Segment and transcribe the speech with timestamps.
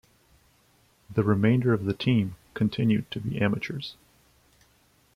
[1.13, 3.93] The remainder of the team continued to be amateurs.